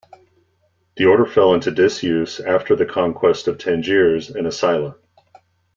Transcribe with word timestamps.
The 0.97 1.05
order 1.05 1.27
fell 1.27 1.53
into 1.53 1.69
disuse 1.69 2.39
after 2.39 2.75
the 2.75 2.87
conquest 2.87 3.47
of 3.47 3.59
Tangiers 3.59 4.31
and 4.31 4.47
Asilah. 4.47 4.95